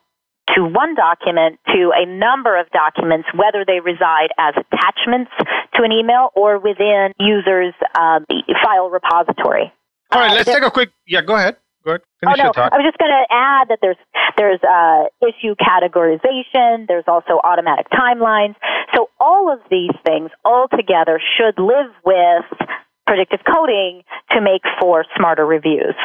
to 0.55 0.61
one 0.63 0.93
document 0.93 1.59
to 1.67 1.91
a 1.95 2.05
number 2.05 2.59
of 2.59 2.69
documents, 2.71 3.27
whether 3.33 3.63
they 3.65 3.79
reside 3.79 4.29
as 4.37 4.53
attachments 4.57 5.31
to 5.75 5.83
an 5.83 5.91
email 5.91 6.29
or 6.35 6.59
within 6.59 7.13
users' 7.19 7.73
uh, 7.95 8.19
file 8.63 8.89
repository. 8.89 9.71
All 10.11 10.21
right, 10.21 10.31
let's 10.35 10.47
uh, 10.47 10.53
take 10.53 10.63
a 10.63 10.71
quick. 10.71 10.91
Yeah, 11.07 11.21
go 11.21 11.35
ahead. 11.35 11.57
Go 11.83 11.91
ahead. 11.91 12.01
Finish 12.19 12.39
oh 12.39 12.51
no, 12.55 12.63
I 12.63 12.77
was 12.77 12.85
just 12.85 12.97
going 12.97 13.11
to 13.11 13.25
add 13.29 13.67
that 13.69 13.79
there's 13.81 13.97
there's 14.37 14.59
uh, 14.63 15.05
issue 15.21 15.55
categorization. 15.55 16.87
There's 16.87 17.03
also 17.07 17.39
automatic 17.43 17.87
timelines. 17.89 18.55
So 18.95 19.09
all 19.19 19.51
of 19.51 19.59
these 19.69 19.91
things 20.05 20.31
all 20.45 20.67
together 20.67 21.19
should 21.37 21.59
live 21.61 21.91
with 22.05 22.45
predictive 23.05 23.41
coding 23.51 24.03
to 24.31 24.41
make 24.41 24.61
for 24.79 25.05
smarter 25.17 25.45
reviews. 25.45 25.95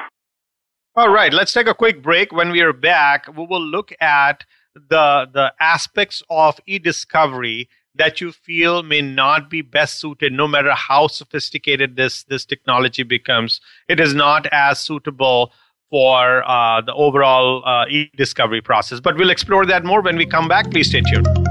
All 0.96 1.12
right, 1.12 1.32
let's 1.32 1.52
take 1.52 1.68
a 1.68 1.74
quick 1.74 2.02
break. 2.02 2.32
When 2.32 2.50
we 2.50 2.60
are 2.60 2.72
back, 2.72 3.28
we 3.28 3.46
will 3.46 3.64
look 3.64 3.92
at 4.00 4.44
the 4.74 5.28
the 5.32 5.52
aspects 5.60 6.22
of 6.28 6.60
e-discovery 6.66 7.68
that 7.98 8.20
you 8.20 8.32
feel 8.32 8.82
may 8.82 9.02
not 9.02 9.50
be 9.50 9.60
best 9.60 10.00
suited 10.00 10.32
no 10.32 10.48
matter 10.48 10.72
how 10.72 11.06
sophisticated 11.06 11.96
this 11.96 12.24
this 12.24 12.44
technology 12.44 13.02
becomes 13.02 13.60
it 13.88 14.00
is 14.00 14.14
not 14.14 14.46
as 14.52 14.80
suitable 14.80 15.52
for 15.90 16.48
uh, 16.48 16.80
the 16.82 16.92
overall 16.94 17.66
uh, 17.66 17.86
e-discovery 17.88 18.60
process. 18.60 19.00
But 19.00 19.16
we'll 19.16 19.30
explore 19.30 19.64
that 19.66 19.84
more 19.84 20.02
when 20.02 20.16
we 20.16 20.26
come 20.26 20.46
back. 20.46 20.70
Please 20.70 20.88
stay 20.88 21.00
tuned 21.00 21.47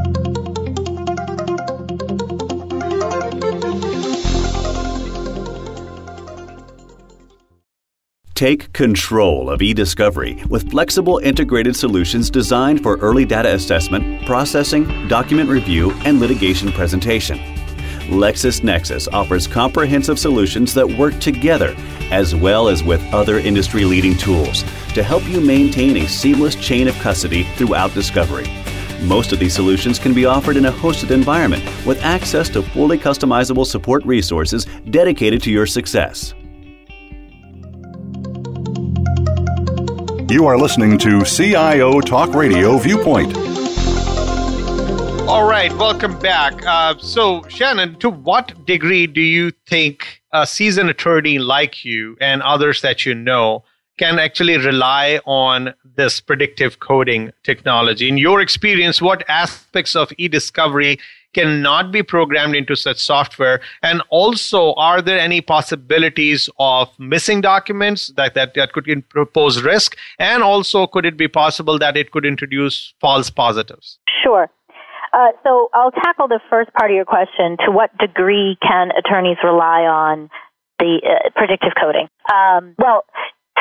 Take 8.38 8.72
control 8.72 9.50
of 9.50 9.64
e-discovery 9.64 10.44
with 10.48 10.70
flexible 10.70 11.18
integrated 11.18 11.76
solutions 11.76 12.30
designed 12.30 12.84
for 12.84 12.98
early 12.98 13.26
data 13.26 13.52
assessment, 13.56 14.28
processing, 14.28 15.08
document 15.08 15.50
review, 15.50 15.90
and 16.06 16.20
litigation 16.20 16.72
presentation. 16.72 17.40
LexisNexis 18.10 19.12
offers 19.12 19.48
comprehensive 19.48 20.20
solutions 20.20 20.76
that 20.76 20.88
work 20.88 21.18
together 21.20 21.76
as 22.12 22.36
well 22.36 22.68
as 22.68 22.84
with 22.84 23.02
other 23.12 23.40
industry 23.40 23.86
leading 23.86 24.16
tools 24.16 24.62
to 24.94 25.02
help 25.02 25.28
you 25.28 25.42
maintain 25.42 25.98
a 25.98 26.08
seamless 26.08 26.54
chain 26.54 26.88
of 26.88 26.94
custody 27.00 27.42
throughout 27.56 27.92
discovery. 27.96 28.46
Most 29.02 29.34
of 29.34 29.40
these 29.40 29.56
solutions 29.56 29.98
can 29.98 30.14
be 30.14 30.26
offered 30.26 30.58
in 30.58 30.66
a 30.68 30.72
hosted 30.72 31.10
environment 31.10 31.64
with 31.88 32.00
access 32.04 32.50
to 32.50 32.62
fully 32.62 33.00
customizable 33.00 33.66
support 33.66 34.06
resources 34.06 34.68
dedicated 34.92 35.42
to 35.42 35.50
your 35.50 35.66
success. 35.66 36.36
You 40.30 40.46
are 40.46 40.58
listening 40.58 40.98
to 40.98 41.24
CIO 41.24 42.02
Talk 42.02 42.36
Radio 42.36 42.78
Viewpoint. 42.78 43.34
All 45.26 45.48
right, 45.48 45.72
welcome 45.78 46.20
back. 46.20 46.66
Uh, 46.66 46.98
so, 46.98 47.48
Shannon, 47.48 47.98
to 48.00 48.10
what 48.10 48.66
degree 48.66 49.08
do 49.08 49.22
you 49.22 49.52
think 49.68 50.22
a 50.34 50.46
seasoned 50.46 50.90
attorney 50.90 51.40
like 51.40 51.86
you 51.86 52.18
and 52.20 52.42
others 52.42 52.82
that 52.82 53.06
you 53.06 53.16
know 53.16 53.64
can 53.98 54.20
actually 54.20 54.58
rely 54.58 55.22
on 55.26 55.74
this 55.96 56.20
predictive 56.20 56.82
coding 56.82 57.32
technology? 57.44 58.10
In 58.10 58.18
your 58.18 58.42
experience, 58.42 59.02
what 59.02 59.24
aspects 59.30 59.96
of 59.96 60.12
e 60.18 60.28
discovery 60.28 61.00
cannot 61.38 61.92
be 61.92 62.02
programmed 62.02 62.56
into 62.56 62.76
such 62.76 62.98
software? 62.98 63.62
And 63.84 64.02
also, 64.10 64.74
are 64.74 65.02
there 65.02 65.20
any 65.20 65.42
possibilities 65.42 66.50
of 66.60 66.90
missing 67.00 67.42
documents 67.42 68.08
that, 68.18 68.34
that, 68.34 68.56
that 68.56 68.74
could 68.74 68.88
pose 69.34 69.62
risk? 69.62 69.96
And 70.20 70.42
also, 70.42 70.88
could 70.88 71.06
it 71.06 71.18
be 71.18 71.28
possible 71.28 71.78
that 71.80 71.96
it 71.96 72.12
could 72.12 72.26
introduce 72.26 72.94
false 73.00 73.30
positives? 73.30 74.00
Sure. 74.24 74.50
Uh, 75.14 75.32
so 75.44 75.70
I'll 75.74 75.92
tackle 75.92 76.28
the 76.28 76.40
first 76.50 76.72
part 76.74 76.92
of 76.92 76.96
your 76.96 77.06
question. 77.06 77.58
To 77.66 77.72
what 77.72 77.96
degree 77.98 78.58
can 78.62 78.90
attorneys 78.98 79.38
rely 79.44 79.82
on 79.82 80.30
the 80.80 81.02
uh, 81.06 81.30
predictive 81.36 81.74
coding? 81.80 82.08
Um, 82.34 82.76
well, 82.78 83.06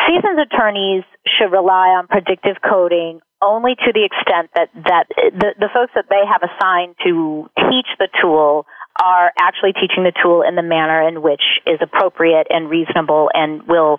seasoned 0.06 0.40
attorneys 0.40 1.04
should 1.26 1.52
rely 1.52 1.88
on 1.88 2.06
predictive 2.06 2.56
coding 2.68 3.20
only 3.42 3.74
to 3.74 3.92
the 3.92 4.04
extent 4.04 4.50
that, 4.54 4.70
that 4.74 5.04
the, 5.14 5.54
the 5.58 5.68
folks 5.72 5.92
that 5.94 6.06
they 6.08 6.22
have 6.24 6.42
assigned 6.42 6.96
to 7.04 7.48
teach 7.70 7.88
the 7.98 8.08
tool 8.20 8.66
are 9.02 9.32
actually 9.38 9.72
teaching 9.72 10.04
the 10.04 10.12
tool 10.22 10.42
in 10.42 10.56
the 10.56 10.62
manner 10.62 11.06
in 11.06 11.22
which 11.22 11.60
is 11.66 11.78
appropriate 11.82 12.46
and 12.48 12.70
reasonable 12.70 13.28
and 13.34 13.62
will 13.68 13.98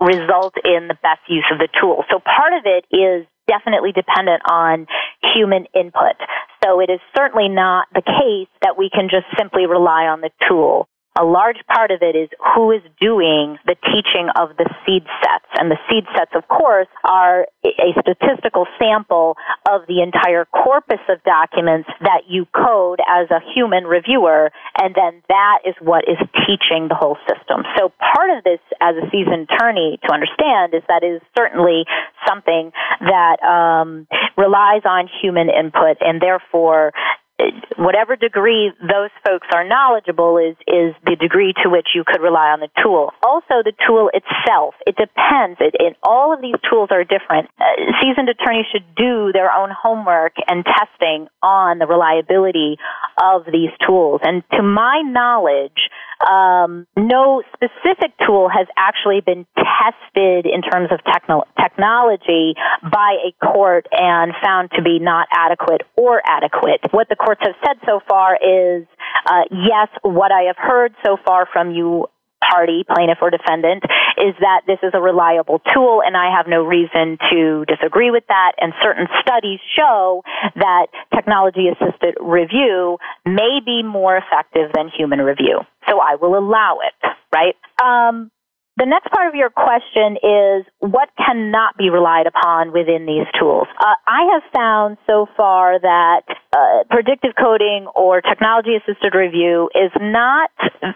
result 0.00 0.54
in 0.64 0.86
the 0.86 0.98
best 1.02 1.20
use 1.28 1.46
of 1.50 1.58
the 1.58 1.68
tool. 1.80 2.04
So 2.10 2.20
part 2.20 2.52
of 2.54 2.62
it 2.64 2.86
is 2.94 3.26
definitely 3.48 3.90
dependent 3.90 4.42
on 4.48 4.86
human 5.34 5.66
input. 5.74 6.14
So 6.62 6.78
it 6.78 6.90
is 6.90 7.00
certainly 7.16 7.48
not 7.48 7.88
the 7.92 8.02
case 8.02 8.50
that 8.62 8.78
we 8.78 8.90
can 8.90 9.08
just 9.10 9.26
simply 9.36 9.66
rely 9.66 10.06
on 10.06 10.20
the 10.20 10.30
tool 10.48 10.88
a 11.18 11.24
large 11.24 11.60
part 11.68 11.90
of 11.90 12.00
it 12.00 12.16
is 12.16 12.28
who 12.54 12.70
is 12.72 12.80
doing 13.00 13.58
the 13.66 13.76
teaching 13.92 14.32
of 14.36 14.56
the 14.56 14.64
seed 14.84 15.04
sets. 15.20 15.44
And 15.60 15.70
the 15.70 15.76
seed 15.88 16.04
sets, 16.16 16.32
of 16.34 16.48
course, 16.48 16.88
are 17.04 17.46
a 17.64 17.92
statistical 18.00 18.66
sample 18.78 19.36
of 19.68 19.82
the 19.88 20.00
entire 20.00 20.46
corpus 20.46 21.00
of 21.08 21.22
documents 21.24 21.88
that 22.00 22.22
you 22.28 22.46
code 22.56 23.00
as 23.06 23.28
a 23.30 23.40
human 23.54 23.84
reviewer. 23.84 24.50
And 24.80 24.94
then 24.94 25.22
that 25.28 25.58
is 25.66 25.74
what 25.80 26.04
is 26.08 26.16
teaching 26.48 26.88
the 26.88 26.96
whole 26.96 27.18
system. 27.28 27.64
So 27.76 27.92
part 28.00 28.30
of 28.32 28.44
this 28.44 28.60
as 28.80 28.96
a 28.96 29.04
seasoned 29.12 29.50
attorney 29.52 30.00
to 30.08 30.12
understand 30.12 30.72
is 30.72 30.82
that 30.88 31.04
is 31.04 31.20
certainly 31.36 31.84
something 32.26 32.72
that 33.00 33.36
um, 33.44 34.06
relies 34.38 34.82
on 34.84 35.08
human 35.20 35.50
input 35.50 35.98
and 36.00 36.22
therefore 36.22 36.92
whatever 37.76 38.16
degree 38.16 38.72
those 38.80 39.10
folks 39.26 39.46
are 39.54 39.66
knowledgeable 39.66 40.38
is 40.38 40.56
is 40.66 40.94
the 41.04 41.16
degree 41.16 41.52
to 41.62 41.70
which 41.70 41.88
you 41.94 42.04
could 42.06 42.20
rely 42.20 42.50
on 42.50 42.60
the 42.60 42.68
tool. 42.82 43.12
Also, 43.22 43.62
the 43.64 43.72
tool 43.86 44.10
itself 44.12 44.74
it 44.86 44.96
depends. 44.96 45.58
It, 45.60 45.74
it 45.78 45.96
all 46.02 46.32
of 46.32 46.40
these 46.40 46.56
tools 46.68 46.88
are 46.90 47.04
different. 47.04 47.48
Uh, 47.60 47.64
seasoned 48.00 48.28
attorneys 48.28 48.66
should 48.72 48.94
do 48.96 49.32
their 49.32 49.50
own 49.52 49.70
homework 49.70 50.34
and 50.48 50.64
testing 50.64 51.28
on 51.42 51.78
the 51.78 51.86
reliability 51.86 52.76
of 53.22 53.44
these 53.46 53.70
tools. 53.86 54.20
And 54.22 54.42
to 54.52 54.62
my 54.62 55.02
knowledge, 55.04 55.90
um, 56.28 56.86
no 56.96 57.42
specific 57.54 58.12
tool 58.26 58.48
has 58.48 58.66
actually 58.76 59.20
been 59.20 59.46
tested 59.56 60.46
in 60.46 60.62
terms 60.62 60.90
of 60.92 61.00
techno- 61.04 61.44
technology 61.60 62.54
by 62.82 63.16
a 63.26 63.32
court 63.44 63.86
and 63.90 64.32
found 64.42 64.70
to 64.72 64.82
be 64.82 64.98
not 64.98 65.28
adequate 65.32 65.82
or 65.96 66.22
adequate. 66.24 66.80
What 66.90 67.08
the 67.08 67.16
courts 67.32 67.40
have 67.44 67.54
said 67.64 67.86
so 67.86 68.00
far 68.08 68.36
is, 68.36 68.86
uh, 69.26 69.42
yes, 69.50 69.88
what 70.02 70.32
I 70.32 70.42
have 70.42 70.56
heard 70.56 70.94
so 71.04 71.16
far 71.24 71.46
from 71.52 71.72
you 71.72 72.06
party, 72.42 72.84
plaintiff 72.92 73.18
or 73.22 73.30
defendant, 73.30 73.84
is 74.18 74.34
that 74.40 74.62
this 74.66 74.78
is 74.82 74.90
a 74.94 75.00
reliable 75.00 75.60
tool, 75.72 76.02
and 76.04 76.16
I 76.16 76.34
have 76.36 76.46
no 76.48 76.64
reason 76.64 77.16
to 77.30 77.64
disagree 77.66 78.10
with 78.10 78.24
that. 78.28 78.52
And 78.60 78.72
certain 78.82 79.06
studies 79.20 79.60
show 79.76 80.22
that 80.56 80.86
technology 81.14 81.68
assisted 81.68 82.16
review 82.20 82.98
may 83.24 83.60
be 83.64 83.82
more 83.82 84.16
effective 84.16 84.72
than 84.74 84.88
human 84.88 85.20
review. 85.20 85.60
So 85.88 86.00
I 86.00 86.16
will 86.20 86.36
allow 86.36 86.78
it, 86.82 87.14
right? 87.32 87.54
Um, 87.80 88.30
the 88.76 88.86
next 88.86 89.12
part 89.12 89.28
of 89.28 89.34
your 89.34 89.50
question 89.50 90.16
is 90.16 90.64
what 90.80 91.10
cannot 91.18 91.76
be 91.76 91.90
relied 91.90 92.26
upon 92.26 92.72
within 92.72 93.04
these 93.04 93.26
tools. 93.38 93.68
Uh, 93.78 93.94
I 94.06 94.28
have 94.32 94.42
found 94.52 94.96
so 95.06 95.26
far 95.36 95.78
that 95.78 96.22
uh, 96.52 96.84
predictive 96.90 97.32
coding 97.38 97.86
or 97.94 98.20
technology 98.20 98.76
assisted 98.76 99.14
review 99.14 99.70
is 99.74 99.90
not 100.00 100.50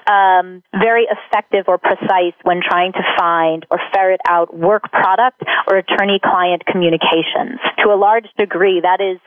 um, 0.07 0.63
very 0.79 1.07
effective 1.09 1.65
or 1.67 1.79
precise 1.79 2.35
when 2.43 2.61
trying 2.61 2.93
to 2.93 3.03
find 3.19 3.65
or 3.71 3.81
ferret 3.95 4.21
out 4.29 4.55
work 4.55 4.91
product 4.93 5.43
or 5.67 5.79
attorney 5.79 6.21
client 6.23 6.65
communications. 6.67 7.59
To 7.85 7.89
a 7.89 7.97
large 7.97 8.27
degree, 8.37 8.81
that 8.83 9.01
is 9.01 9.19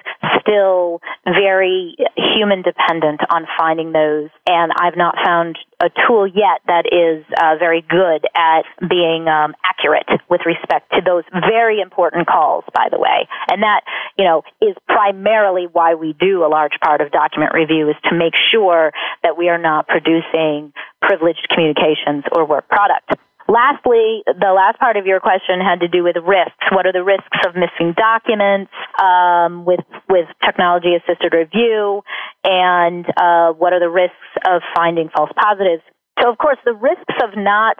still 0.41 1.01
very 1.25 1.95
human 2.15 2.61
dependent 2.61 3.21
on 3.29 3.47
finding 3.57 3.91
those, 3.91 4.29
and 4.47 4.71
I've 4.79 4.97
not 4.97 5.15
found 5.25 5.57
a 5.81 5.89
tool 6.07 6.27
yet 6.27 6.61
that 6.67 6.85
is 6.91 7.25
uh, 7.41 7.55
very 7.57 7.81
good 7.81 8.27
at 8.35 8.63
being 8.89 9.27
um, 9.27 9.55
accurate 9.63 10.07
with 10.29 10.41
respect 10.45 10.91
to 10.91 11.01
those 11.05 11.23
very 11.31 11.79
important 11.79 12.27
calls, 12.27 12.65
by 12.73 12.87
the 12.91 12.99
way. 12.99 13.27
And 13.49 13.63
that, 13.63 13.81
you 14.17 14.25
know, 14.25 14.43
is 14.61 14.75
primarily 14.87 15.67
why 15.71 15.95
we 15.95 16.13
do 16.19 16.45
a 16.45 16.49
large 16.49 16.73
part 16.83 17.01
of 17.01 17.11
document 17.11 17.53
review 17.53 17.89
is 17.89 17.95
to 18.09 18.15
make 18.15 18.33
sure 18.51 18.91
that 19.23 19.37
we 19.37 19.49
are 19.49 19.57
not 19.57 19.87
producing 19.87 20.73
privileged 21.01 21.47
communications 21.49 22.23
or 22.35 22.45
work 22.45 22.67
product. 22.67 23.15
Lastly, 23.49 24.21
the 24.27 24.53
last 24.53 24.77
part 24.77 24.95
of 24.95 25.07
your 25.07 25.19
question 25.19 25.59
had 25.59 25.79
to 25.79 25.87
do 25.87 26.03
with 26.03 26.15
risks. 26.21 26.61
What 26.71 26.85
are 26.85 26.93
the 26.93 27.03
risks 27.03 27.33
of 27.47 27.55
missing 27.55 27.95
documents 27.97 28.71
um, 29.01 29.65
with 29.65 29.81
with 30.07 30.29
technology 30.45 30.93
assisted 30.93 31.33
review, 31.33 32.03
and 32.43 33.05
uh, 33.17 33.49
what 33.57 33.73
are 33.73 33.79
the 33.79 33.89
risks 33.89 34.29
of 34.45 34.61
finding 34.75 35.09
false 35.09 35.31
positives? 35.33 35.81
So, 36.21 36.29
of 36.29 36.37
course, 36.37 36.57
the 36.65 36.73
risks 36.73 37.15
of 37.23 37.37
not 37.37 37.77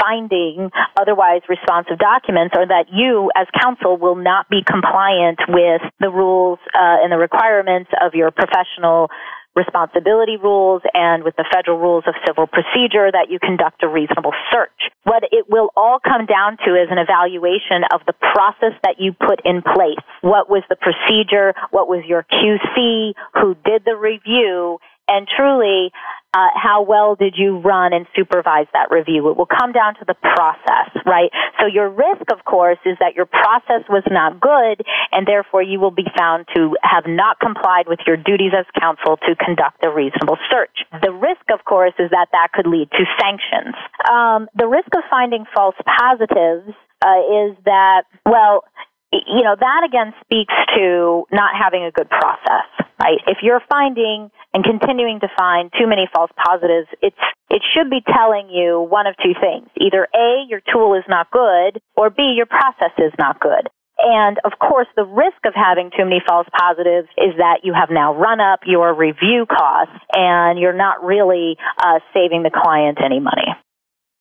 finding 0.00 0.70
otherwise 0.98 1.42
responsive 1.48 1.98
documents 1.98 2.54
are 2.56 2.66
that 2.66 2.86
you, 2.92 3.30
as 3.36 3.46
counsel, 3.60 3.96
will 3.96 4.16
not 4.16 4.48
be 4.48 4.62
compliant 4.62 5.40
with 5.48 5.82
the 6.00 6.10
rules 6.10 6.58
uh, 6.74 7.02
and 7.02 7.12
the 7.12 7.18
requirements 7.18 7.90
of 8.00 8.14
your 8.14 8.30
professional 8.30 9.10
responsibility 9.56 10.36
rules 10.36 10.82
and 10.94 11.24
with 11.24 11.34
the 11.36 11.44
federal 11.52 11.78
rules 11.78 12.04
of 12.06 12.14
civil 12.26 12.46
procedure 12.46 13.10
that 13.10 13.26
you 13.30 13.38
conduct 13.40 13.82
a 13.82 13.88
reasonable 13.88 14.32
search. 14.52 14.90
What 15.02 15.24
it 15.32 15.46
will 15.48 15.70
all 15.76 15.98
come 15.98 16.26
down 16.26 16.56
to 16.64 16.70
is 16.78 16.88
an 16.90 16.98
evaluation 16.98 17.82
of 17.92 18.00
the 18.06 18.14
process 18.14 18.78
that 18.84 19.00
you 19.00 19.12
put 19.12 19.40
in 19.44 19.62
place. 19.62 19.98
What 20.22 20.48
was 20.48 20.62
the 20.68 20.76
procedure? 20.76 21.54
What 21.70 21.88
was 21.88 22.04
your 22.06 22.24
QC? 22.30 23.14
Who 23.40 23.56
did 23.64 23.84
the 23.84 23.96
review? 23.96 24.78
And 25.08 25.26
truly, 25.26 25.90
uh, 26.32 26.46
how 26.54 26.82
well 26.82 27.16
did 27.16 27.34
you 27.36 27.58
run 27.58 27.92
and 27.92 28.06
supervise 28.14 28.66
that 28.72 28.90
review? 28.90 29.28
It 29.30 29.36
will 29.36 29.50
come 29.50 29.72
down 29.72 29.94
to 29.96 30.04
the 30.06 30.14
process, 30.14 30.94
right? 31.04 31.30
So 31.58 31.66
your 31.66 31.90
risk, 31.90 32.30
of 32.30 32.44
course, 32.44 32.78
is 32.86 32.96
that 33.00 33.14
your 33.16 33.26
process 33.26 33.82
was 33.88 34.04
not 34.10 34.40
good, 34.40 34.86
and 35.10 35.26
therefore 35.26 35.62
you 35.62 35.80
will 35.80 35.90
be 35.90 36.06
found 36.16 36.46
to 36.54 36.76
have 36.82 37.04
not 37.06 37.40
complied 37.40 37.88
with 37.88 37.98
your 38.06 38.16
duties 38.16 38.52
as 38.56 38.64
counsel 38.78 39.16
to 39.26 39.34
conduct 39.34 39.82
a 39.82 39.90
reasonable 39.90 40.38
search. 40.50 40.86
The 41.02 41.10
risk, 41.10 41.42
of 41.52 41.64
course, 41.64 41.94
is 41.98 42.10
that 42.10 42.28
that 42.30 42.52
could 42.54 42.66
lead 42.66 42.90
to 42.92 43.04
sanctions. 43.18 43.74
Um, 44.08 44.48
the 44.54 44.68
risk 44.68 44.88
of 44.94 45.02
finding 45.10 45.44
false 45.52 45.74
positives 45.82 46.70
uh, 47.02 47.20
is 47.42 47.58
that, 47.64 48.04
well, 48.24 48.64
you 49.12 49.42
know, 49.42 49.56
that 49.58 49.82
again 49.82 50.14
speaks 50.22 50.54
to 50.76 51.24
not 51.32 51.58
having 51.58 51.82
a 51.82 51.90
good 51.90 52.08
process, 52.08 52.70
right? 53.00 53.18
If 53.26 53.38
you're 53.42 53.62
finding 53.68 54.30
and 54.52 54.64
continuing 54.64 55.20
to 55.20 55.28
find 55.38 55.70
too 55.78 55.86
many 55.86 56.08
false 56.14 56.30
positives, 56.44 56.88
it's, 57.02 57.16
it 57.50 57.62
should 57.74 57.90
be 57.90 58.00
telling 58.06 58.50
you 58.50 58.80
one 58.80 59.06
of 59.06 59.14
two 59.22 59.34
things. 59.40 59.68
Either 59.80 60.08
A, 60.14 60.44
your 60.48 60.60
tool 60.72 60.94
is 60.94 61.04
not 61.08 61.30
good, 61.30 61.80
or 61.96 62.10
B, 62.10 62.34
your 62.36 62.46
process 62.46 62.92
is 62.98 63.12
not 63.18 63.40
good. 63.40 63.68
And 64.02 64.38
of 64.44 64.52
course, 64.58 64.88
the 64.96 65.04
risk 65.04 65.44
of 65.44 65.52
having 65.54 65.90
too 65.90 66.04
many 66.04 66.22
false 66.26 66.46
positives 66.58 67.08
is 67.18 67.36
that 67.36 67.60
you 67.62 67.74
have 67.74 67.90
now 67.90 68.14
run 68.14 68.40
up 68.40 68.60
your 68.64 68.94
review 68.94 69.44
costs 69.46 69.92
and 70.14 70.58
you're 70.58 70.76
not 70.76 71.04
really 71.04 71.56
uh, 71.78 72.00
saving 72.14 72.42
the 72.42 72.50
client 72.50 72.98
any 73.04 73.20
money. 73.20 73.46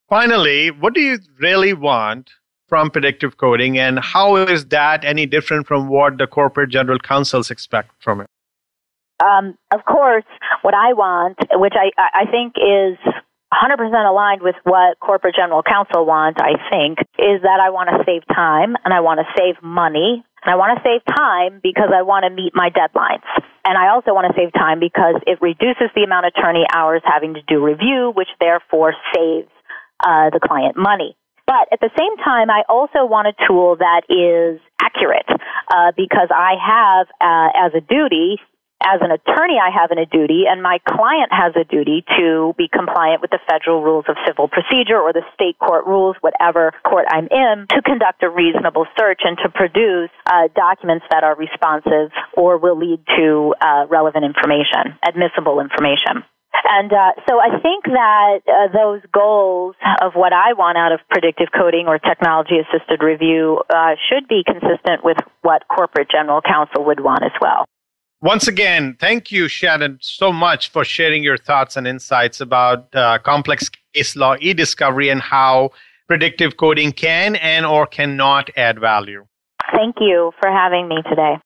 Finally, 0.10 0.72
what 0.72 0.94
do 0.94 1.02
you 1.02 1.20
really 1.40 1.74
want 1.74 2.32
from 2.68 2.92
predictive 2.92 3.38
coding, 3.38 3.80
and 3.80 4.00
how 4.00 4.36
is 4.36 4.68
that 4.68 5.04
any 5.04 5.26
different 5.26 5.66
from 5.66 5.88
what 5.88 6.20
the 6.20 6.28
corporate 6.28 6.70
general 6.70 7.00
counsels 7.00 7.50
expect 7.50 7.92
from 8.00 8.22
it? 8.22 8.28
Um, 9.20 9.58
of 9.72 9.84
course, 9.86 10.26
what 10.62 10.74
I 10.74 10.94
want, 10.94 11.38
which 11.54 11.74
I, 11.76 11.92
I 11.98 12.26
think 12.32 12.56
is 12.56 12.98
100% 13.54 14.10
aligned 14.10 14.42
with 14.42 14.56
what 14.64 15.00
corporate 15.00 15.36
general 15.36 15.64
counsel 15.64 16.06
want, 16.06 16.38
I 16.42 16.54
think, 16.70 17.00
is 17.18 17.42
that 17.42 17.60
I 17.60 17.70
want 17.72 17.90
to 17.90 18.04
save 18.06 18.22
time 18.34 18.76
and 18.86 18.94
I 18.94 19.02
want 19.02 19.20
to 19.20 19.28
save 19.38 19.62
money. 19.62 20.24
And 20.44 20.54
I 20.54 20.56
want 20.56 20.78
to 20.78 20.84
save 20.88 21.04
time 21.04 21.60
because 21.62 21.92
I 21.94 22.04
want 22.04 22.24
to 22.24 22.30
meet 22.30 22.54
my 22.56 22.70
deadlines. 22.70 23.28
And 23.66 23.78
I 23.78 23.90
also 23.90 24.14
want 24.14 24.32
to 24.32 24.40
save 24.40 24.54
time 24.54 24.80
because 24.80 25.20
it 25.28 25.42
reduces 25.42 25.92
the 25.96 26.04
amount 26.04 26.28
of 26.28 26.34
attorney 26.38 26.64
hours 26.72 27.02
having 27.04 27.34
to 27.34 27.42
do 27.42 27.60
review, 27.64 28.14
which 28.16 28.30
therefore 28.40 28.94
saves 29.14 29.52
uh, 30.00 30.30
the 30.32 30.40
client 30.40 30.78
money. 30.78 31.18
But 31.46 31.68
at 31.74 31.82
the 31.82 31.90
same 31.98 32.16
time, 32.24 32.50
I 32.50 32.62
also 32.70 33.04
want 33.04 33.28
a 33.28 33.34
tool 33.48 33.76
that 33.82 34.06
is 34.08 34.62
accurate 34.80 35.28
uh, 35.28 35.92
because 35.98 36.30
I 36.30 36.54
have, 36.56 37.08
uh, 37.20 37.68
as 37.68 37.72
a 37.76 37.82
duty, 37.82 38.38
as 38.82 39.02
an 39.02 39.12
attorney, 39.12 39.60
I 39.60 39.70
have 39.76 39.92
a 39.92 40.06
duty, 40.06 40.46
and 40.48 40.64
my 40.64 40.80
client 40.88 41.32
has 41.32 41.54
a 41.60 41.66
duty 41.68 42.04
to 42.18 42.54
be 42.58 42.70
compliant 42.72 43.22
with 43.22 43.32
the 43.32 43.40
federal 43.50 43.84
rules 43.84 44.06
of 44.08 44.16
civil 44.26 44.48
procedure 44.48 44.98
or 44.98 45.12
the 45.12 45.24
state 45.34 45.60
court 45.60 45.86
rules, 45.86 46.16
whatever 46.22 46.72
court 46.88 47.06
I'm 47.12 47.28
in, 47.28 47.68
to 47.76 47.82
conduct 47.82 48.24
a 48.24 48.30
reasonable 48.30 48.88
search 48.98 49.22
and 49.24 49.38
to 49.44 49.50
produce 49.50 50.10
uh, 50.26 50.48
documents 50.56 51.06
that 51.12 51.24
are 51.24 51.36
responsive 51.36 52.12
or 52.34 52.58
will 52.58 52.78
lead 52.78 53.04
to 53.18 53.54
uh, 53.60 53.86
relevant 53.90 54.24
information, 54.24 54.96
admissible 55.06 55.60
information. 55.60 56.24
And 56.64 56.92
uh, 56.92 57.12
so 57.28 57.40
I 57.40 57.60
think 57.62 57.86
that 57.86 58.42
uh, 58.48 58.72
those 58.74 59.02
goals 59.14 59.76
of 60.02 60.14
what 60.14 60.34
I 60.34 60.54
want 60.54 60.78
out 60.78 60.92
of 60.92 61.00
predictive 61.10 61.50
coding 61.56 61.88
or 61.88 62.00
technology 62.00 62.58
assisted 62.60 63.04
review 63.04 63.62
uh, 63.70 63.96
should 64.10 64.28
be 64.28 64.44
consistent 64.46 65.04
with 65.04 65.18
what 65.42 65.68
corporate 65.68 66.10
general 66.10 66.42
counsel 66.42 66.86
would 66.86 67.00
want 67.00 67.24
as 67.24 67.36
well. 67.40 67.66
Once 68.22 68.50
again, 68.50 68.98
thank 69.00 69.32
you, 69.32 69.48
Shannon, 69.48 69.98
so 70.02 70.34
much 70.34 70.70
for 70.70 70.84
sharing 70.84 71.24
your 71.24 71.38
thoughts 71.38 71.78
and 71.78 71.88
insights 71.88 72.42
about 72.42 72.94
uh, 72.94 73.18
complex 73.20 73.70
case 73.94 74.18
law 74.18 74.36
e-discovery 74.42 75.08
and 75.10 75.22
how 75.22 75.70
predictive 76.08 76.58
coding 76.58 76.92
can 76.92 77.38
and 77.38 77.66
or 77.66 77.88
cannot 77.88 78.50
add 78.58 78.78
value. 78.78 79.26
Thank 79.74 79.96
you 80.02 80.34
for 80.40 80.52
having 80.52 80.90
me 80.90 80.98
today. 81.08 81.38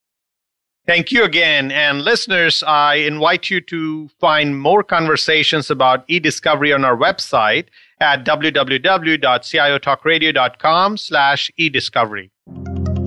Thank 0.86 1.13
you 1.13 1.23
again. 1.23 1.71
And 1.71 2.01
listeners, 2.01 2.62
I 2.63 2.95
invite 2.95 3.49
you 3.49 3.62
to 3.62 4.09
find 4.19 4.59
more 4.59 4.83
conversations 4.83 5.69
about 5.69 6.03
e-discovery 6.09 6.73
on 6.73 6.83
our 6.83 6.97
website 6.97 7.67
at 8.01 8.25
www.ciotalkradio.com 8.25 10.97
slash 10.97 11.49
e-discovery. 11.55 12.33